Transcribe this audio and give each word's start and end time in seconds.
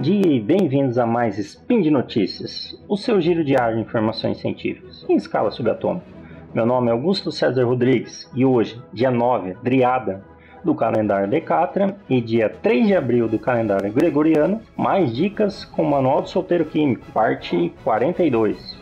dia 0.00 0.26
e 0.26 0.40
bem-vindos 0.40 0.96
a 0.96 1.04
mais 1.04 1.36
Spin 1.36 1.82
de 1.82 1.90
Notícias, 1.90 2.74
o 2.88 2.96
seu 2.96 3.20
giro 3.20 3.44
diário 3.44 3.76
de 3.76 3.82
informações 3.82 4.38
científicas 4.38 5.04
em 5.06 5.14
escala 5.14 5.50
subatômica. 5.50 6.06
Meu 6.54 6.64
nome 6.64 6.88
é 6.88 6.92
Augusto 6.92 7.30
César 7.30 7.64
Rodrigues 7.64 8.26
e 8.34 8.42
hoje, 8.42 8.80
dia 8.94 9.10
9, 9.10 9.58
Driada, 9.62 10.24
do 10.64 10.74
calendário 10.74 11.28
Decatra 11.28 11.98
e 12.08 12.18
dia 12.18 12.48
3 12.48 12.86
de 12.86 12.96
abril 12.96 13.28
do 13.28 13.38
calendário 13.38 13.92
Gregoriano, 13.92 14.62
mais 14.74 15.14
dicas 15.14 15.66
com 15.66 15.82
o 15.82 15.90
Manual 15.90 16.22
do 16.22 16.30
Solteiro 16.30 16.64
Químico, 16.64 17.04
parte 17.12 17.70
42. 17.84 18.78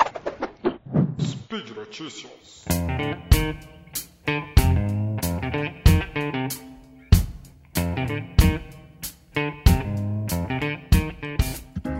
Speed 1.20 1.70
Notícias. 1.76 2.64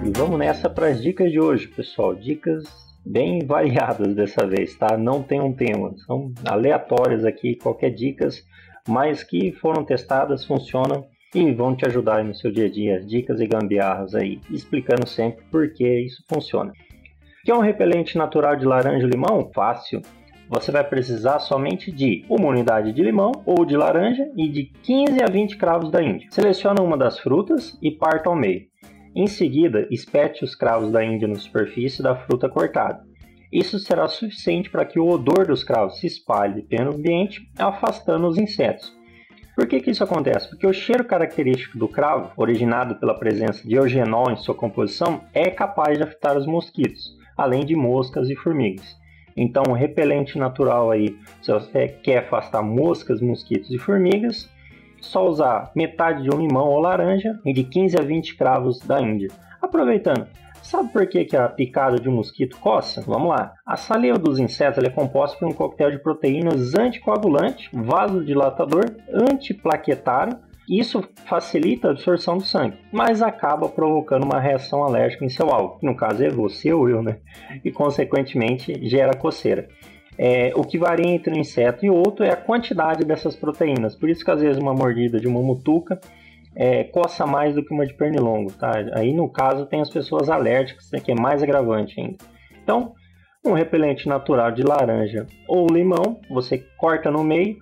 E 0.09 0.11
vamos 0.19 0.39
nessa 0.39 0.71
para 0.71 0.87
as 0.87 1.03
dicas 1.03 1.31
de 1.31 1.39
hoje, 1.39 1.69
pessoal. 1.69 2.15
Dicas 2.15 2.65
bem 3.05 3.45
variadas 3.45 4.15
dessa 4.15 4.47
vez, 4.47 4.75
tá? 4.75 4.97
Não 4.97 5.23
tem 5.23 5.39
um 5.39 5.53
tema, 5.53 5.95
são 6.07 6.33
aleatórias 6.47 7.27
aqui, 7.27 7.57
qualquer 7.57 7.91
dicas, 7.91 8.43
mas 8.89 9.23
que 9.23 9.53
foram 9.53 9.85
testadas, 9.85 10.47
funcionam 10.47 11.05
e 11.35 11.53
vão 11.53 11.77
te 11.77 11.87
ajudar 11.87 12.25
no 12.25 12.35
seu 12.35 12.51
dia 12.51 12.65
a 12.65 12.71
dia, 12.71 13.01
dicas 13.01 13.39
e 13.39 13.47
gambiarras 13.47 14.15
aí, 14.15 14.41
explicando 14.51 15.07
sempre 15.07 15.45
por 15.51 15.75
que 15.75 15.87
isso 16.01 16.25
funciona. 16.27 16.73
Que 17.45 17.51
é 17.51 17.55
um 17.55 17.61
repelente 17.61 18.17
natural 18.17 18.57
de 18.57 18.65
laranja 18.65 19.07
e 19.07 19.11
limão? 19.11 19.51
Fácil. 19.55 20.01
Você 20.49 20.73
vai 20.73 20.85
precisar 20.85 21.39
somente 21.39 21.93
de 21.93 22.25
uma 22.31 22.49
unidade 22.49 22.95
de 22.95 23.03
limão 23.03 23.33
ou 23.45 23.63
de 23.67 23.77
laranja 23.77 24.27
e 24.35 24.49
de 24.49 24.73
15 24.85 25.23
a 25.23 25.27
20 25.27 25.59
cravos 25.59 25.91
da 25.91 26.03
Índia. 26.03 26.29
Selecione 26.31 26.81
uma 26.81 26.97
das 26.97 27.19
frutas 27.19 27.77
e 27.83 27.91
parta 27.91 28.31
ao 28.31 28.35
meio. 28.35 28.68
Em 29.19 29.27
seguida, 29.27 29.85
espete 29.91 30.45
os 30.45 30.55
cravos 30.55 30.93
da 30.93 31.05
Índia 31.05 31.27
na 31.27 31.35
superfície 31.35 32.01
da 32.01 32.15
fruta 32.15 32.49
cortada. 32.49 33.05
Isso 33.53 33.77
será 33.77 34.07
suficiente 34.07 34.71
para 34.71 34.85
que 34.85 34.97
o 34.97 35.09
odor 35.09 35.45
dos 35.45 35.65
cravos 35.65 35.99
se 35.99 36.07
espalhe 36.07 36.63
pelo 36.63 36.95
ambiente, 36.95 37.51
afastando 37.59 38.29
os 38.29 38.39
insetos. 38.39 38.97
Por 39.57 39.67
que, 39.67 39.81
que 39.81 39.91
isso 39.91 40.05
acontece? 40.05 40.49
Porque 40.49 40.69
o 40.69 40.73
cheiro 40.73 41.05
característico 41.05 41.77
do 41.77 41.89
cravo, 41.89 42.31
originado 42.37 42.95
pela 42.95 43.19
presença 43.19 43.67
de 43.67 43.75
eugenol 43.75 44.31
em 44.31 44.37
sua 44.37 44.55
composição, 44.55 45.25
é 45.35 45.51
capaz 45.51 45.99
de 45.99 46.05
afetar 46.05 46.39
os 46.39 46.47
mosquitos, 46.47 47.17
além 47.37 47.67
de 47.67 47.75
moscas 47.75 48.31
e 48.31 48.37
formigas. 48.37 48.97
Então, 49.37 49.65
o 49.69 49.73
repelente 49.73 50.39
natural 50.39 50.93
aí, 50.93 51.19
se 51.43 51.51
você 51.51 51.89
quer 51.89 52.19
afastar 52.19 52.63
moscas, 52.63 53.21
mosquitos 53.21 53.69
e 53.73 53.79
formigas, 53.79 54.49
só 55.01 55.27
usar 55.27 55.71
metade 55.75 56.23
de 56.23 56.35
um 56.35 56.39
limão 56.39 56.69
ou 56.69 56.81
laranja 56.81 57.39
e 57.45 57.53
de 57.53 57.65
15 57.65 57.99
a 57.99 58.03
20 58.03 58.37
cravos 58.37 58.79
da 58.81 59.01
Índia. 59.01 59.29
Aproveitando, 59.61 60.27
sabe 60.63 60.93
por 60.93 61.07
que, 61.07 61.25
que 61.25 61.37
a 61.37 61.49
picada 61.49 61.99
de 61.99 62.09
um 62.09 62.17
mosquito 62.17 62.59
coça? 62.59 63.03
Vamos 63.03 63.29
lá. 63.29 63.53
A 63.67 63.77
saliva 63.77 64.19
dos 64.19 64.39
insetos 64.39 64.85
é 64.85 64.91
composta 64.91 65.39
por 65.39 65.49
um 65.49 65.53
coquetel 65.53 65.91
de 65.91 65.99
proteínas 65.99 66.75
anticoagulante, 66.75 67.69
vasodilatador, 67.73 68.85
antiplaquetário 69.13 70.39
isso 70.69 71.03
facilita 71.25 71.89
a 71.89 71.91
absorção 71.93 72.37
do 72.37 72.45
sangue, 72.45 72.77
mas 72.93 73.23
acaba 73.23 73.71
provocando 73.71 74.25
uma 74.25 74.39
reação 74.39 74.85
alérgica 74.85 75.25
em 75.25 75.31
seu 75.31 75.49
alvo, 75.49 75.79
que 75.79 75.87
no 75.87 75.97
caso 75.97 76.23
é 76.23 76.29
você 76.29 76.71
ou 76.75 76.87
eu, 76.91 77.03
né? 77.03 77.17
E 77.65 77.73
consequentemente 77.73 78.87
gera 78.87 79.17
coceira. 79.17 79.67
É, 80.19 80.53
o 80.57 80.65
que 80.65 80.77
varia 80.77 81.07
entre 81.07 81.33
um 81.33 81.39
inseto 81.39 81.87
e 81.87 81.91
outro 81.91 82.25
é 82.25 82.31
a 82.31 82.37
quantidade 82.37 83.05
dessas 83.05 83.37
proteínas. 83.37 83.95
Por 83.95 84.11
isso 84.11 84.25
que 84.25 84.31
às 84.31 84.41
vezes 84.41 84.61
uma 84.61 84.75
mordida 84.75 85.21
de 85.21 85.29
uma 85.29 85.41
mutuca 85.41 86.01
é, 86.57 86.83
coça 86.83 87.25
mais 87.25 87.55
do 87.55 87.65
que 87.65 87.73
uma 87.73 87.87
de 87.87 87.95
pernilongo, 87.95 88.53
tá? 88.53 88.73
Aí 88.95 89.13
no 89.13 89.29
caso 89.29 89.65
tem 89.67 89.81
as 89.81 89.89
pessoas 89.89 90.29
alérgicas, 90.29 90.91
né, 90.93 90.99
que 90.99 91.13
é 91.13 91.15
mais 91.15 91.41
agravante 91.41 92.01
ainda. 92.01 92.17
Então, 92.63 92.95
um 93.49 93.55
repelente 93.55 94.09
natural 94.09 94.53
de 94.53 94.63
laranja 94.63 95.27
ou 95.47 95.67
limão, 95.67 96.21
você 96.31 96.59
corta 96.77 97.11
no 97.11 97.25
meio 97.25 97.59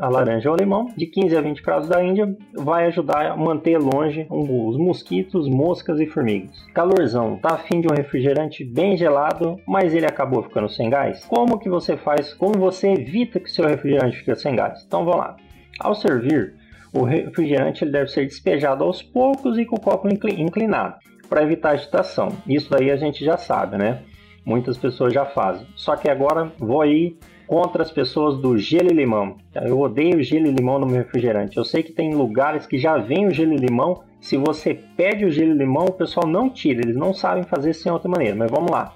a 0.00 0.08
laranja 0.08 0.50
ou 0.50 0.56
limão, 0.56 0.86
de 0.96 1.06
15 1.06 1.36
a 1.36 1.40
20 1.40 1.62
graus 1.62 1.88
da 1.88 2.02
Índia, 2.02 2.36
vai 2.54 2.86
ajudar 2.86 3.30
a 3.30 3.36
manter 3.36 3.78
longe 3.78 4.26
os 4.30 4.76
mosquitos, 4.76 5.48
moscas 5.48 6.00
e 6.00 6.06
formigas. 6.06 6.64
Calorzão, 6.74 7.36
tá 7.36 7.54
afim 7.54 7.80
de 7.80 7.88
um 7.88 7.94
refrigerante 7.94 8.64
bem 8.64 8.96
gelado, 8.96 9.56
mas 9.66 9.94
ele 9.94 10.06
acabou 10.06 10.42
ficando 10.42 10.68
sem 10.68 10.88
gás? 10.88 11.24
Como 11.26 11.58
que 11.58 11.68
você 11.68 11.96
faz, 11.96 12.32
como 12.34 12.54
você 12.58 12.92
evita 12.92 13.38
que 13.38 13.50
seu 13.50 13.66
refrigerante 13.66 14.18
fique 14.18 14.34
sem 14.36 14.56
gás? 14.56 14.84
Então 14.86 15.04
vamos 15.04 15.20
lá. 15.20 15.36
Ao 15.78 15.94
servir, 15.94 16.54
o 16.92 17.04
refrigerante 17.04 17.84
ele 17.84 17.92
deve 17.92 18.08
ser 18.08 18.24
despejado 18.26 18.84
aos 18.84 19.02
poucos 19.02 19.58
e 19.58 19.64
com 19.64 19.76
o 19.76 19.80
copo 19.80 20.08
inclinado, 20.08 20.96
para 21.28 21.42
evitar 21.42 21.70
agitação. 21.70 22.30
Isso 22.46 22.74
aí 22.76 22.90
a 22.90 22.96
gente 22.96 23.24
já 23.24 23.36
sabe, 23.36 23.78
né? 23.78 24.02
Muitas 24.44 24.76
pessoas 24.76 25.12
já 25.12 25.24
fazem. 25.26 25.66
Só 25.76 25.96
que 25.96 26.08
agora 26.08 26.52
vou 26.58 26.84
ir 26.84 27.18
contra 27.46 27.82
as 27.82 27.90
pessoas 27.90 28.38
do 28.38 28.56
gelo 28.56 28.90
e 28.90 28.94
limão. 28.94 29.36
Eu 29.54 29.80
odeio 29.80 30.22
gelo 30.22 30.46
e 30.46 30.52
limão 30.52 30.78
no 30.78 30.86
meu 30.86 30.98
refrigerante. 30.98 31.56
Eu 31.56 31.64
sei 31.64 31.82
que 31.82 31.92
tem 31.92 32.14
lugares 32.14 32.66
que 32.66 32.78
já 32.78 32.96
vem 32.96 33.26
o 33.26 33.30
gelo 33.30 33.52
e 33.52 33.56
limão. 33.56 34.02
Se 34.20 34.36
você 34.36 34.74
pede 34.96 35.24
o 35.24 35.30
gelo 35.30 35.52
e 35.52 35.58
limão, 35.58 35.86
o 35.86 35.92
pessoal 35.92 36.26
não 36.26 36.48
tira. 36.48 36.80
Eles 36.80 36.96
não 36.96 37.12
sabem 37.12 37.42
fazer 37.44 37.74
sem 37.74 37.90
outra 37.90 38.08
maneira. 38.08 38.36
Mas 38.36 38.50
vamos 38.50 38.70
lá. 38.70 38.94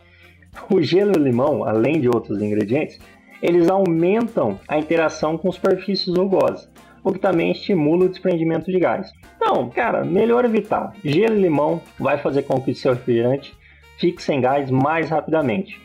O 0.70 0.80
gelo 0.80 1.12
e 1.16 1.18
limão, 1.18 1.64
além 1.64 2.00
de 2.00 2.08
outros 2.08 2.40
ingredientes, 2.40 2.98
eles 3.42 3.68
aumentam 3.68 4.58
a 4.68 4.78
interação 4.78 5.36
com 5.36 5.50
superfícies 5.52 6.16
rugosas, 6.16 6.70
o 7.02 7.12
que 7.12 7.18
também 7.18 7.50
estimula 7.50 8.06
o 8.06 8.08
desprendimento 8.08 8.70
de 8.70 8.78
gás. 8.78 9.12
Então, 9.36 9.68
cara, 9.68 10.04
melhor 10.04 10.44
evitar. 10.44 10.94
Gelo 11.04 11.36
e 11.36 11.42
limão 11.42 11.82
vai 11.98 12.16
fazer 12.18 12.42
com 12.44 12.60
que 12.60 12.70
o 12.70 12.74
seu 12.74 12.94
refrigerante 12.94 13.54
fique 13.98 14.22
sem 14.22 14.40
gás 14.40 14.70
mais 14.70 15.10
rapidamente. 15.10 15.80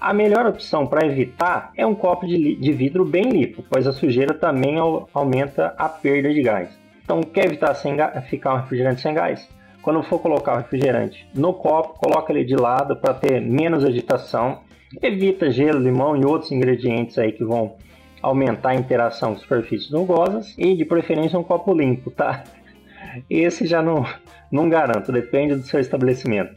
A 0.00 0.12
melhor 0.12 0.46
opção 0.46 0.86
para 0.86 1.06
evitar 1.06 1.72
é 1.76 1.86
um 1.86 1.94
copo 1.94 2.26
de, 2.26 2.54
de, 2.56 2.72
vidro 2.72 3.04
bem 3.04 3.30
limpo, 3.30 3.64
pois 3.68 3.86
a 3.86 3.92
sujeira 3.92 4.34
também 4.34 4.76
aumenta 5.12 5.74
a 5.78 5.88
perda 5.88 6.32
de 6.32 6.42
gás. 6.42 6.68
Então, 7.02 7.22
quer 7.22 7.46
evitar 7.46 7.74
ficar 8.28 8.54
um 8.54 8.58
refrigerante 8.58 9.00
sem 9.00 9.14
gás? 9.14 9.48
Quando 9.80 10.02
for 10.02 10.18
colocar 10.18 10.54
o 10.54 10.56
refrigerante 10.58 11.26
no 11.34 11.54
copo, 11.54 11.98
coloca 11.98 12.32
ele 12.32 12.44
de 12.44 12.56
lado 12.56 12.96
para 12.96 13.14
ter 13.14 13.40
menos 13.40 13.84
agitação. 13.84 14.60
Evita 15.00 15.50
gelo, 15.50 15.78
limão 15.78 16.16
e 16.16 16.24
outros 16.24 16.52
ingredientes 16.52 17.16
aí 17.18 17.32
que 17.32 17.44
vão 17.44 17.76
aumentar 18.20 18.70
a 18.70 18.74
interação 18.74 19.34
com 19.34 19.40
superfícies 19.40 19.90
rugosas 19.90 20.54
e 20.58 20.74
de 20.74 20.84
preferência 20.84 21.38
um 21.38 21.44
copo 21.44 21.72
limpo, 21.72 22.10
tá? 22.10 22.42
Esse 23.30 23.66
já 23.66 23.80
não, 23.80 24.04
não 24.50 24.68
garanto, 24.68 25.12
depende 25.12 25.54
do 25.54 25.62
seu 25.62 25.80
estabelecimento. 25.80 26.54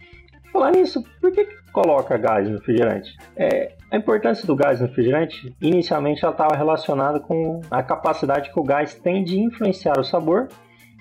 Falar 0.60 0.72
nisso, 0.74 1.02
por 1.22 1.32
que, 1.32 1.48
coloca 1.72 2.18
gás 2.18 2.46
no 2.46 2.58
refrigerante? 2.58 3.16
É, 3.38 3.76
a 3.90 3.96
importância 3.96 4.46
do 4.46 4.58
gás 4.58 4.82
no 4.82 4.88
refrigerante, 4.88 5.56
inicialmente 5.62 6.22
ela 6.22 6.34
estava 6.34 6.54
relacionada 6.54 7.18
com 7.18 7.62
a 7.72 7.82
capacidade 7.82 8.52
que 8.52 8.60
o 8.60 8.64
gás 8.64 8.94
tem 8.94 9.24
de 9.24 9.40
influenciar 9.40 9.98
o 9.98 10.04
sabor 10.04 10.50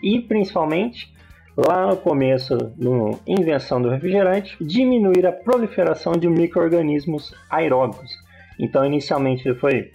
e, 0.00 0.20
principalmente, 0.20 1.12
lá 1.56 1.88
no 1.88 1.96
começo, 1.96 2.56
na 2.76 3.18
invenção 3.26 3.82
do 3.82 3.90
refrigerante, 3.90 4.56
diminuir 4.60 5.26
a 5.26 5.32
proliferação 5.32 6.12
de 6.12 6.28
micro-organismos 6.28 7.34
aeróbicos. 7.50 8.12
Então, 8.60 8.84
inicialmente, 8.84 9.48
ele 9.48 9.58
foi 9.58 9.90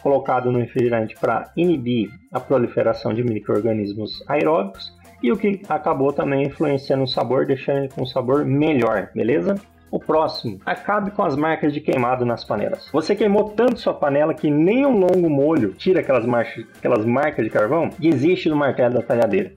colocado 0.00 0.52
no 0.52 0.60
refrigerante 0.60 1.16
para 1.16 1.50
inibir 1.56 2.08
a 2.32 2.38
proliferação 2.38 3.12
de 3.12 3.24
micro-organismos 3.24 4.22
aeróbicos 4.28 4.96
e 5.22 5.32
o 5.32 5.36
que 5.36 5.62
acabou 5.68 6.12
também 6.12 6.44
influenciando 6.44 7.04
o 7.04 7.08
sabor, 7.08 7.46
deixando 7.46 7.78
ele 7.78 7.88
com 7.88 8.02
um 8.02 8.06
sabor 8.06 8.44
melhor, 8.44 9.10
beleza? 9.14 9.56
O 9.90 9.98
próximo, 9.98 10.60
acabe 10.66 11.10
com 11.10 11.22
as 11.22 11.34
marcas 11.34 11.72
de 11.72 11.80
queimado 11.80 12.24
nas 12.24 12.44
panelas. 12.44 12.90
Você 12.92 13.16
queimou 13.16 13.50
tanto 13.50 13.80
sua 13.80 13.94
panela 13.94 14.34
que 14.34 14.50
nem 14.50 14.84
um 14.84 14.98
longo 14.98 15.30
molho 15.30 15.72
tira 15.72 16.00
aquelas, 16.00 16.26
marcas, 16.26 16.66
aquelas 16.76 17.06
marcas 17.06 17.44
de 17.44 17.50
carvão? 17.50 17.88
Desiste 17.98 18.50
do 18.50 18.56
martelo 18.56 18.94
da 18.94 19.02
talhadeira. 19.02 19.52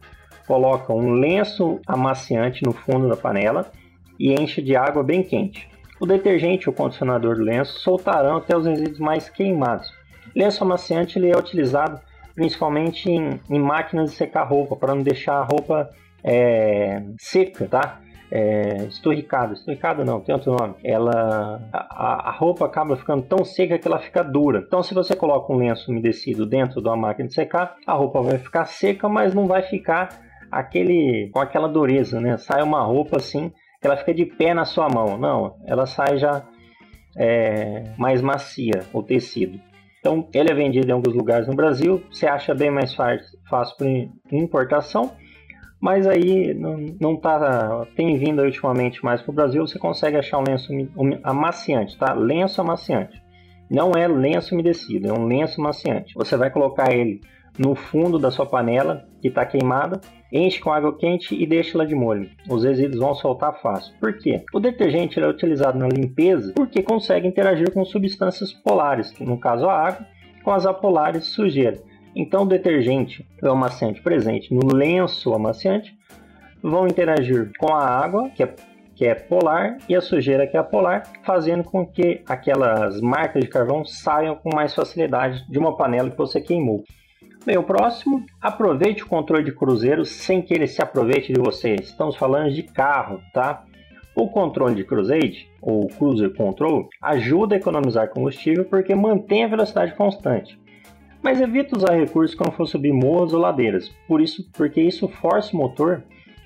Coloca 0.47 0.93
um 0.93 1.13
lenço 1.13 1.79
amaciante 1.85 2.63
no 2.63 2.71
fundo 2.71 3.09
da 3.09 3.17
panela 3.17 3.71
e 4.17 4.33
enche 4.33 4.61
de 4.61 4.75
água 4.75 5.03
bem 5.03 5.21
quente. 5.21 5.69
O 5.99 6.05
detergente 6.05 6.69
ou 6.69 6.73
condicionador 6.73 7.35
do 7.35 7.43
lenço 7.43 7.79
soltarão 7.79 8.37
até 8.37 8.55
os 8.55 8.65
resíduos 8.65 8.99
mais 8.99 9.29
queimados. 9.29 9.93
Lenço 10.33 10.63
amaciante 10.63 11.19
ele 11.19 11.29
é 11.29 11.37
utilizado 11.37 11.99
principalmente 12.35 13.09
em, 13.09 13.39
em 13.49 13.59
máquinas 13.59 14.11
de 14.11 14.17
secar 14.17 14.43
roupa, 14.43 14.75
para 14.75 14.95
não 14.95 15.03
deixar 15.03 15.35
a 15.35 15.43
roupa 15.43 15.89
é, 16.23 17.01
seca, 17.19 17.67
tá? 17.67 18.01
É, 18.33 18.85
esturricada, 18.85 19.53
esturricada 19.53 20.05
não, 20.05 20.21
tem 20.21 20.33
outro 20.33 20.55
nome. 20.55 20.75
Ela, 20.85 21.61
a, 21.73 22.29
a, 22.29 22.31
roupa 22.31 22.65
acaba 22.65 22.95
ficando 22.95 23.23
tão 23.23 23.43
seca 23.43 23.77
que 23.77 23.85
ela 23.85 23.99
fica 23.99 24.23
dura. 24.23 24.63
Então, 24.65 24.81
se 24.81 24.93
você 24.93 25.15
coloca 25.15 25.51
um 25.51 25.57
lenço 25.57 25.91
umedecido 25.91 26.45
dentro 26.45 26.81
de 26.81 26.87
uma 26.87 26.95
máquina 26.95 27.27
de 27.27 27.33
secar, 27.33 27.75
a 27.85 27.93
roupa 27.93 28.21
vai 28.21 28.37
ficar 28.37 28.63
seca, 28.65 29.09
mas 29.09 29.33
não 29.33 29.47
vai 29.47 29.63
ficar 29.63 30.21
aquele 30.49 31.29
com 31.33 31.39
aquela 31.39 31.67
dureza, 31.67 32.21
né? 32.21 32.37
Sai 32.37 32.63
uma 32.63 32.81
roupa 32.81 33.17
assim, 33.17 33.51
ela 33.81 33.97
fica 33.97 34.13
de 34.13 34.25
pé 34.25 34.53
na 34.53 34.63
sua 34.63 34.87
mão. 34.87 35.17
Não, 35.17 35.57
ela 35.65 35.85
sai 35.85 36.17
já 36.17 36.43
é, 37.17 37.83
mais 37.97 38.21
macia 38.21 38.85
o 38.93 39.03
tecido. 39.03 39.59
Então, 40.01 40.27
ele 40.33 40.51
é 40.51 40.53
vendido 40.53 40.89
em 40.89 40.91
alguns 40.91 41.15
lugares 41.15 41.47
no 41.47 41.55
Brasil. 41.55 42.03
Você 42.11 42.25
acha 42.25 42.55
bem 42.55 42.71
mais 42.71 42.93
fácil 42.93 43.77
por 43.77 43.87
importação. 44.35 45.11
mas 45.79 46.07
aí 46.07 46.53
não, 46.53 46.77
não 46.99 47.15
tá, 47.15 47.85
tem 47.95 48.17
vindo 48.17 48.41
ultimamente 48.41 49.03
mais 49.03 49.21
para 49.21 49.31
o 49.31 49.35
Brasil, 49.35 49.65
você 49.65 49.79
consegue 49.79 50.17
achar 50.17 50.39
um 50.39 50.43
lenço 50.43 50.71
amaciante, 51.23 51.97
tá? 51.97 52.13
Lenço 52.13 52.61
amaciante. 52.61 53.21
Não 53.69 53.91
é 53.91 54.07
lenço 54.07 54.53
umedecido, 54.53 55.07
é 55.07 55.13
um 55.13 55.25
lenço 55.25 55.61
amaciante. 55.61 56.13
Você 56.15 56.35
vai 56.35 56.51
colocar 56.51 56.93
ele 56.93 57.21
no 57.57 57.75
fundo 57.75 58.17
da 58.17 58.31
sua 58.31 58.45
panela 58.45 59.05
que 59.21 59.27
está 59.27 59.45
queimada, 59.45 60.01
enche 60.31 60.59
com 60.59 60.71
água 60.71 60.97
quente 60.97 61.35
e 61.35 61.45
deixa 61.45 61.77
ela 61.77 61.85
de 61.85 61.93
molho. 61.93 62.29
Os 62.49 62.63
resíduos 62.63 62.99
vão 62.99 63.13
soltar 63.13 63.61
fácil. 63.61 63.93
Por 63.99 64.17
quê? 64.17 64.43
O 64.53 64.59
detergente 64.59 65.19
é 65.19 65.27
utilizado 65.27 65.77
na 65.77 65.87
limpeza 65.87 66.53
porque 66.55 66.81
consegue 66.81 67.27
interagir 67.27 67.71
com 67.71 67.83
substâncias 67.83 68.53
polares, 68.53 69.13
no 69.19 69.37
caso 69.37 69.67
a 69.67 69.87
água, 69.87 70.05
com 70.43 70.51
as 70.51 70.65
apolares 70.65 71.25
sujeira. 71.25 71.79
Então, 72.15 72.43
o 72.43 72.47
detergente 72.47 73.25
o 73.41 73.49
amaciante 73.49 74.01
presente 74.01 74.53
no 74.53 74.73
lenço 74.73 75.33
amaciante 75.33 75.95
vão 76.61 76.87
interagir 76.87 77.51
com 77.57 77.73
a 77.73 77.83
água, 77.83 78.29
que 78.29 78.43
é, 78.43 78.53
que 78.95 79.05
é 79.05 79.15
polar, 79.15 79.77
e 79.87 79.95
a 79.95 80.01
sujeira, 80.01 80.45
que 80.45 80.57
é 80.57 80.63
polar, 80.63 81.03
fazendo 81.23 81.63
com 81.63 81.85
que 81.85 82.21
aquelas 82.27 82.99
marcas 83.01 83.43
de 83.43 83.49
carvão 83.49 83.85
saiam 83.85 84.35
com 84.35 84.53
mais 84.53 84.75
facilidade 84.75 85.45
de 85.49 85.57
uma 85.57 85.75
panela 85.75 86.09
que 86.09 86.17
você 86.17 86.39
queimou. 86.41 86.83
Bem, 87.43 87.57
o 87.57 87.63
próximo, 87.63 88.23
aproveite 88.39 89.03
o 89.03 89.07
controle 89.07 89.43
de 89.43 89.51
cruzeiro 89.51 90.05
sem 90.05 90.43
que 90.43 90.53
ele 90.53 90.67
se 90.67 90.79
aproveite 90.79 91.33
de 91.33 91.39
você. 91.39 91.73
Estamos 91.73 92.15
falando 92.15 92.53
de 92.53 92.61
carro, 92.61 93.19
tá? 93.33 93.63
O 94.13 94.29
controle 94.29 94.75
de 94.75 94.83
cruise, 94.83 95.47
ou 95.59 95.87
cruiser 95.87 96.35
control, 96.35 96.87
ajuda 97.01 97.55
a 97.55 97.57
economizar 97.57 98.09
combustível 98.09 98.65
porque 98.65 98.93
mantém 98.93 99.43
a 99.43 99.47
velocidade 99.47 99.95
constante. 99.95 100.59
Mas 101.23 101.41
evite 101.41 101.75
usar 101.75 101.95
recursos 101.95 102.35
quando 102.35 102.51
for 102.51 102.67
subir 102.67 102.93
morros 102.93 103.33
ou 103.33 103.39
ladeiras, 103.39 103.89
por 104.07 104.21
isso, 104.21 104.47
porque 104.53 104.79
isso 104.79 105.07
força 105.07 105.55
o 105.55 105.57
motor 105.57 106.03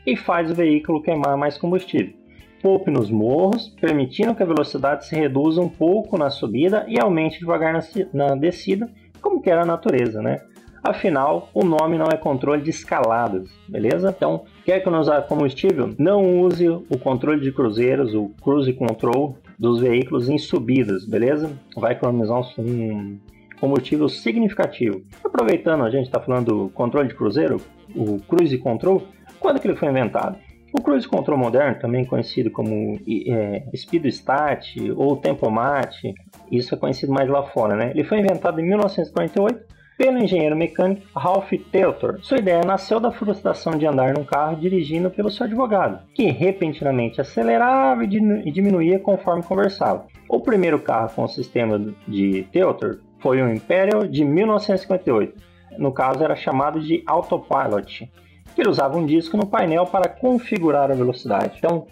e 0.08 0.16
faz 0.16 0.50
o 0.50 0.56
veículo 0.56 1.02
queimar 1.02 1.36
mais 1.36 1.58
combustível. 1.58 2.14
Poupe 2.62 2.90
nos 2.90 3.12
morros, 3.12 3.68
permitindo 3.82 4.34
que 4.34 4.44
a 4.44 4.46
velocidade 4.46 5.06
se 5.06 5.14
reduza 5.14 5.60
um 5.60 5.70
pouco 5.70 6.18
na 6.18 6.30
subida 6.30 6.86
e 6.88 6.98
aumente 6.98 7.40
devagar 7.40 7.74
na, 7.74 7.82
na 8.14 8.36
descida, 8.36 8.90
como 9.22 9.42
quer 9.42 9.58
a 9.58 9.66
natureza, 9.66 10.22
né? 10.22 10.40
Afinal, 10.86 11.50
o 11.52 11.66
nome 11.66 11.98
não 11.98 12.06
é 12.06 12.16
controle 12.16 12.62
de 12.62 12.70
escaladas, 12.70 13.50
beleza? 13.68 14.14
Então, 14.16 14.46
quer 14.64 14.78
economizar 14.78 15.24
combustível? 15.24 15.96
Não 15.98 16.42
use 16.42 16.70
o 16.70 17.00
controle 17.00 17.42
de 17.42 17.52
cruzeiros, 17.52 18.14
o 18.14 18.30
cruise 18.40 18.72
control 18.72 19.36
dos 19.58 19.80
veículos 19.80 20.30
em 20.30 20.38
subidas, 20.38 21.04
beleza? 21.04 21.52
Vai 21.76 21.94
economizar 21.94 22.40
um 22.60 23.18
combustível 23.60 24.08
significativo. 24.08 25.02
Aproveitando, 25.24 25.84
a 25.84 25.90
gente 25.90 26.06
está 26.06 26.20
falando 26.20 26.46
do 26.46 26.70
controle 26.70 27.08
de 27.08 27.16
cruzeiro, 27.16 27.60
o 27.96 28.20
cruise 28.20 28.56
control, 28.60 29.08
quando 29.40 29.60
que 29.60 29.68
ele 29.68 29.78
foi 29.78 29.90
inventado? 29.90 30.38
O 30.72 30.84
cruise 30.84 31.08
control 31.08 31.40
moderno, 31.40 31.80
também 31.80 32.06
conhecido 32.06 32.52
como 32.52 33.00
é, 33.28 33.64
speed 33.76 34.06
start 34.06 34.76
ou 34.96 35.18
tempomat, 35.18 36.14
isso 36.52 36.76
é 36.76 36.78
conhecido 36.78 37.12
mais 37.12 37.28
lá 37.28 37.42
fora, 37.42 37.76
né? 37.76 37.90
Ele 37.90 38.04
foi 38.04 38.20
inventado 38.20 38.62
em 38.62 38.68
1948 38.68 39.74
pelo 39.98 40.18
engenheiro 40.18 40.56
mecânico 40.56 41.08
Ralph 41.16 41.52
Teltor. 41.72 42.20
Sua 42.22 42.38
ideia 42.38 42.64
nasceu 42.64 43.00
da 43.00 43.12
frustração 43.12 43.78
de 43.78 43.86
andar 43.86 44.14
num 44.14 44.24
carro 44.24 44.58
dirigindo 44.58 45.10
pelo 45.10 45.32
seu 45.32 45.46
advogado, 45.46 46.00
que 46.14 46.26
repentinamente 46.26 47.22
acelerava 47.22 48.04
e 48.04 48.52
diminuía 48.52 49.00
conforme 49.00 49.44
conversava. 49.44 50.06
O 50.28 50.40
primeiro 50.40 50.80
carro 50.80 51.12
com 51.16 51.24
o 51.24 51.30
sistema 51.30 51.80
de 52.08 52.44
Teltor 52.52 53.00
foi 53.20 53.42
o 53.42 53.52
Imperial 53.52 54.06
de 54.08 54.24
1958. 54.26 55.34
No 55.78 55.92
caso, 55.92 56.24
era 56.24 56.36
chamado 56.36 56.80
de 56.80 57.04
Autopilot, 57.06 58.10
que 58.54 58.62
ele 58.62 58.70
usava 58.70 58.98
um 58.98 59.06
disco 59.06 59.36
no 59.36 59.48
painel 59.48 59.86
para 59.86 60.08
configurar 60.10 60.92
a 60.92 60.96
velocidade. 60.96 61.56
Então, 61.58 61.88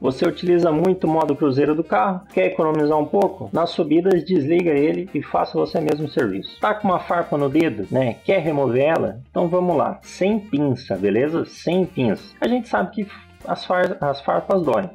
você 0.00 0.26
utiliza 0.26 0.70
muito 0.70 1.06
o 1.06 1.10
modo 1.10 1.34
cruzeiro 1.34 1.74
do 1.74 1.82
carro, 1.82 2.22
quer 2.32 2.46
economizar 2.46 2.98
um 2.98 3.06
pouco? 3.06 3.48
Nas 3.52 3.70
subidas 3.70 4.24
desliga 4.24 4.70
ele 4.70 5.08
e 5.14 5.22
faça 5.22 5.58
você 5.58 5.80
mesmo 5.80 6.06
o 6.06 6.10
serviço. 6.10 6.60
Tá 6.60 6.74
com 6.74 6.88
uma 6.88 7.00
farpa 7.00 7.38
no 7.38 7.48
dedo, 7.48 7.86
né? 7.90 8.16
Quer 8.24 8.40
remover 8.40 8.84
ela? 8.84 9.20
Então 9.30 9.48
vamos 9.48 9.76
lá, 9.76 9.98
sem 10.02 10.38
pinça, 10.38 10.96
beleza? 10.96 11.44
Sem 11.46 11.86
pinça. 11.86 12.34
A 12.40 12.46
gente 12.46 12.68
sabe 12.68 12.90
que 12.90 13.08
as, 13.46 13.64
far 13.64 13.96
as 14.00 14.20
farpas 14.20 14.62
doem. 14.62 14.90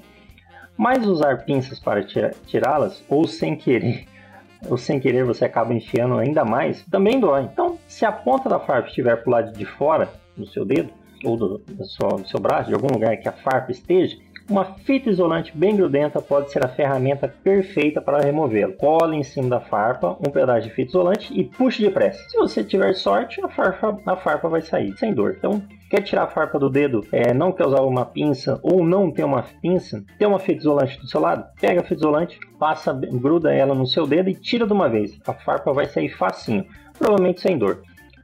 Mas 0.78 1.06
usar 1.06 1.46
pinças 1.46 1.80
para 1.80 2.04
tirá-las 2.04 3.04
ou 3.10 3.28
sem 3.28 3.56
querer 3.56 4.06
ou 4.70 4.78
sem 4.78 5.00
querer 5.00 5.26
você 5.26 5.46
acaba 5.46 5.74
enfiando 5.74 6.18
ainda 6.18 6.46
mais, 6.46 6.86
também 6.86 7.20
dói. 7.20 7.44
Então, 7.44 7.80
se 7.88 8.06
a 8.06 8.12
ponta 8.12 8.48
da 8.48 8.60
farpa 8.60 8.88
estiver 8.88 9.16
para 9.18 9.28
o 9.28 9.32
lado 9.32 9.58
de 9.58 9.66
fora 9.66 10.08
do 10.38 10.46
seu 10.48 10.64
dedo, 10.64 10.90
ou 11.24 11.38
do, 11.38 11.58
do, 11.60 11.86
seu, 11.86 12.08
do 12.10 12.28
seu 12.28 12.40
braço, 12.40 12.70
de 12.70 12.74
algum 12.74 12.88
lugar 12.88 13.18
que 13.18 13.28
a 13.28 13.32
farpa 13.32 13.72
esteja, 13.72 14.18
uma 14.52 14.66
fita 14.66 15.10
isolante 15.10 15.56
bem 15.56 15.78
grudenta 15.78 16.22
pode 16.22 16.52
ser 16.52 16.64
a 16.66 16.68
ferramenta 16.68 17.34
perfeita 17.42 18.02
para 18.02 18.20
removê-lo. 18.20 18.74
Cole 18.74 19.16
em 19.16 19.24
cima 19.24 19.48
da 19.48 19.62
farpa 19.62 20.18
um 20.20 20.30
pedaço 20.30 20.68
de 20.68 20.74
fita 20.74 20.90
isolante 20.90 21.34
e 21.34 21.46
puxe 21.46 21.82
depressa. 21.82 22.22
Se 22.28 22.38
você 22.38 22.62
tiver 22.62 22.94
sorte, 22.94 23.40
a 23.42 23.48
farpa, 23.48 23.98
a 24.06 24.16
farpa 24.18 24.50
vai 24.50 24.62
sair 24.62 24.94
sem 24.98 25.14
dor. 25.14 25.36
Então, 25.38 25.64
quer 25.90 26.02
tirar 26.02 26.24
a 26.24 26.28
farpa 26.28 26.60
do 26.60 26.70
dedo, 26.70 27.06
é, 27.14 27.34
não 27.34 27.54
quer 27.54 27.66
usar 27.66 27.82
uma 27.82 28.06
pinça 28.06 28.60
ou 28.62 28.84
não 28.84 29.10
ter 29.10 29.24
uma 29.24 29.44
pinça, 29.62 30.04
tem 30.20 30.28
uma 30.28 30.40
fita 30.40 30.60
isolante 30.60 31.00
do 31.00 31.08
seu 31.08 31.22
lado, 31.22 31.46
pega 31.60 31.80
a 31.80 31.84
fita 31.84 32.02
isolante, 32.02 32.38
passa, 32.60 32.92
gruda 32.92 33.54
ela 33.54 33.74
no 33.74 33.88
seu 33.88 34.06
dedo 34.06 34.30
e 34.30 34.36
tira 34.36 34.68
de 34.68 34.74
uma 34.74 34.90
vez. 34.90 35.18
A 35.26 35.34
farpa 35.34 35.72
vai 35.72 35.86
sair 35.86 36.10
facinho, 36.10 36.66
provavelmente 36.98 37.40
sem 37.40 37.58
dor. 37.58 37.84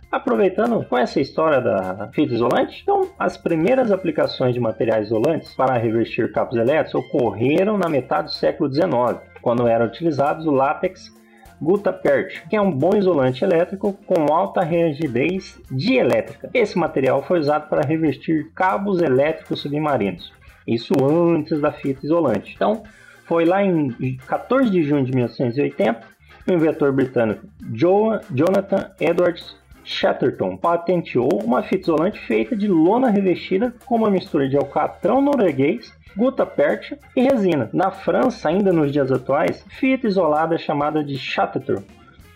Aproveitando 0.09 0.85
com 0.85 0.97
essa 0.97 1.19
história 1.19 1.59
da 1.59 2.09
fita 2.13 2.33
isolante, 2.33 2.79
então 2.81 3.09
as 3.19 3.35
primeiras 3.35 3.91
aplicações 3.91 4.53
de 4.53 4.59
materiais 4.59 5.07
isolantes 5.07 5.53
para 5.53 5.77
revestir 5.77 6.31
cabos 6.31 6.55
elétricos 6.55 6.95
ocorreram 6.95 7.77
na 7.77 7.89
metade 7.89 8.27
do 8.27 8.33
século 8.33 8.73
XIX, 8.73 9.19
quando 9.41 9.67
eram 9.67 9.85
utilizados 9.85 10.45
o 10.45 10.51
látex 10.51 11.13
Gutta-Pert, 11.61 12.47
que 12.49 12.55
é 12.55 12.61
um 12.61 12.71
bom 12.71 12.95
isolante 12.95 13.43
elétrico 13.43 13.93
com 14.05 14.33
alta 14.33 14.61
rigidez 14.61 15.59
dielétrica. 15.69 16.49
Esse 16.53 16.77
material 16.77 17.21
foi 17.23 17.39
usado 17.39 17.67
para 17.67 17.85
revestir 17.85 18.49
cabos 18.55 19.01
elétricos 19.01 19.59
submarinos, 19.59 20.31
isso 20.65 20.93
antes 21.03 21.59
da 21.59 21.71
fita 21.71 22.05
isolante. 22.05 22.53
Então, 22.55 22.81
foi 23.25 23.43
lá 23.43 23.61
em 23.61 24.17
14 24.25 24.69
de 24.69 24.83
junho 24.83 25.03
de 25.03 25.11
1980, 25.11 25.99
o 26.47 26.53
inventor 26.53 26.93
britânico 26.93 27.45
Jonathan 27.73 28.91
Edwards 29.01 29.57
Chatterton 29.87 30.57
patenteou 30.57 31.41
uma 31.43 31.63
fita 31.63 31.83
isolante 31.83 32.19
feita 32.19 32.55
de 32.55 32.67
lona 32.67 33.09
revestida 33.09 33.73
com 33.85 33.95
uma 33.95 34.11
mistura 34.11 34.47
de 34.49 34.57
alcatrão 34.57 35.21
norueguês, 35.21 35.93
gutta-percha 36.15 36.99
e 37.15 37.21
resina. 37.21 37.69
Na 37.71 37.89
França, 37.89 38.49
ainda 38.49 38.73
nos 38.73 38.91
dias 38.91 39.09
atuais, 39.11 39.65
fita 39.69 40.05
isolada 40.05 40.55
é 40.55 40.57
chamada 40.57 41.01
de 41.01 41.17
Chatterton, 41.17 41.83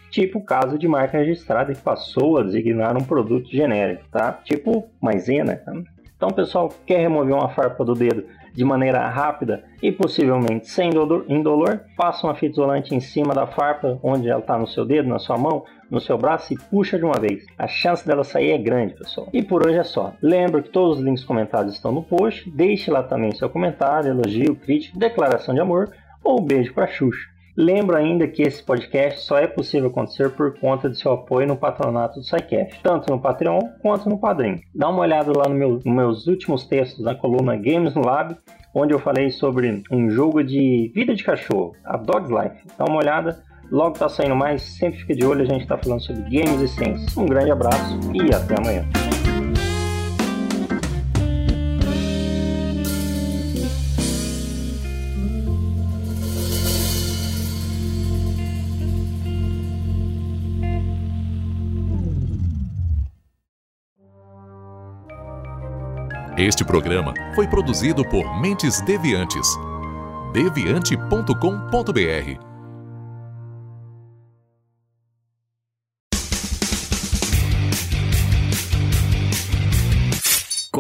tipo 0.10 0.41
caso 0.41 0.77
de 0.77 0.88
marca 0.88 1.17
registrada 1.17 1.74
que 1.74 1.81
passou 1.81 2.38
a 2.38 2.43
designar 2.43 2.96
um 2.96 3.03
produto 3.03 3.50
genérico, 3.51 4.05
tá? 4.10 4.31
Tipo 4.31 4.88
maisena. 5.01 5.58
Tá? 5.58 5.74
Então, 6.15 6.29
pessoal, 6.29 6.74
quer 6.86 7.00
remover 7.00 7.36
uma 7.36 7.50
farpa 7.50 7.84
do 7.84 7.93
dedo 7.93 8.24
de 8.53 8.63
maneira 8.63 9.08
rápida 9.10 9.63
e 9.81 9.91
possivelmente 9.91 10.70
sem 10.70 10.89
indolor, 11.27 11.81
passa 11.98 12.27
uma 12.27 12.36
fita 12.36 12.53
isolante 12.53 12.96
em 12.96 13.00
cima 13.00 13.34
da 13.34 13.48
farpa, 13.48 14.00
onde 14.03 14.29
ela 14.29 14.39
está 14.39 14.58
no 14.58 14.67
seu 14.67 14.86
dedo, 14.86 15.10
na 15.10 15.20
sua 15.20 15.38
mão, 15.38 15.63
no 15.91 16.00
seu 16.00 16.17
braço 16.17 16.53
e 16.53 16.57
puxa 16.57 16.98
de 16.98 17.03
uma 17.03 17.19
vez. 17.19 17.45
A 17.57 17.67
chance 17.67 18.07
dela 18.07 18.24
sair 18.24 18.51
é 18.51 18.57
grande, 18.57 18.95
pessoal. 18.95 19.27
E 19.33 19.43
por 19.43 19.67
hoje 19.67 19.77
é 19.77 19.83
só. 19.83 20.13
Lembra 20.21 20.62
que 20.62 20.69
todos 20.69 20.98
os 20.98 21.03
links 21.03 21.25
comentados 21.25 21.74
estão 21.74 21.91
no 21.91 22.01
post. 22.01 22.50
Deixe 22.50 22.89
lá 22.89 23.03
também 23.03 23.33
seu 23.33 23.50
comentário, 23.50 24.10
elogio, 24.10 24.55
crítica, 24.55 24.98
declaração 24.98 25.53
de 25.53 25.60
amor 25.60 25.91
ou 26.24 26.41
beijo 26.41 26.74
para 26.74 26.88
Xuxa. 26.88 27.29
Lembro 27.55 27.98
ainda 27.98 28.27
que 28.27 28.43
esse 28.43 28.63
podcast 28.63 29.21
só 29.21 29.38
é 29.38 29.45
possível 29.45 29.89
acontecer 29.89 30.31
por 30.31 30.57
conta 30.57 30.89
de 30.89 30.98
seu 30.98 31.12
apoio 31.12 31.48
no 31.48 31.57
patronato 31.57 32.19
do 32.19 32.25
SciCast, 32.25 32.79
tanto 32.81 33.12
no 33.12 33.19
Patreon 33.19 33.60
quanto 33.81 34.10
no 34.10 34.17
Padrim. 34.17 34.62
Dá 34.74 34.88
uma 34.88 35.01
olhada 35.01 35.38
lá 35.38 35.50
no 35.50 35.55
meu, 35.55 35.71
nos 35.71 35.83
meus 35.83 36.27
últimos 36.27 36.65
textos 36.65 37.03
na 37.03 37.13
coluna 37.13 37.57
Games 37.57 37.93
no 37.93 38.05
Lab, 38.05 38.38
onde 38.74 38.93
eu 38.93 39.00
falei 39.00 39.31
sobre 39.31 39.83
um 39.91 40.10
jogo 40.10 40.41
de 40.43 40.91
vida 40.95 41.13
de 41.13 41.24
cachorro, 41.25 41.75
a 41.83 41.98
Dog's 41.98 42.29
Life. 42.29 42.65
Dá 42.77 42.86
uma 42.86 43.00
olhada, 43.00 43.43
Logo 43.72 43.98
tá 43.98 44.10
saindo 44.10 44.36
mais, 44.36 44.62
sempre 44.62 45.00
fica 45.00 45.16
de 45.16 45.25
olho, 45.25 45.44
a 45.44 45.46
gente 45.46 45.66
tá 45.66 45.78
falando 45.78 46.01
sobre 46.01 46.24
games 46.24 46.60
e 46.60 46.68
ciências. 46.68 47.16
Um 47.16 47.25
grande 47.25 47.51
abraço 47.51 47.98
e 48.13 48.36
até 48.36 48.60
amanhã. 48.60 48.86
Este 66.38 66.66
programa 66.66 67.13
foi 67.36 67.48
produzido 67.48 68.04
por 68.04 68.42
Mentes 68.42 68.82
Deviantes. 68.82 69.48
deviante.com.br 70.34 72.50